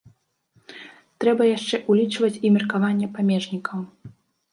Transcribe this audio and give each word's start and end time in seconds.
Трэба 1.23 1.43
яшчэ 1.57 1.79
ўлічваць 1.95 2.41
і 2.49 2.51
меркаванне 2.55 3.11
памежнікаў. 3.19 3.79